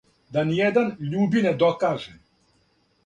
[0.37, 2.19] Да ниједан љуби не докаже.